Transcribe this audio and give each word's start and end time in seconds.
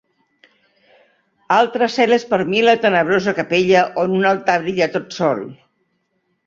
Altre 1.57 1.89
cel 1.97 2.17
és 2.19 2.25
per 2.33 2.39
mi 2.55 2.65
la 2.69 2.75
tenebrosa 2.87 3.35
capella 3.43 3.85
on 4.05 4.21
un 4.23 4.27
altar 4.35 4.61
brilla 4.67 4.93
tot 4.97 5.19
sol. 5.21 5.51